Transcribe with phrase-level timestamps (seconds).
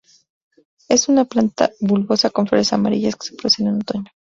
[0.89, 4.11] Es una planta bulbosa con flores amarillas que se producen en otoño.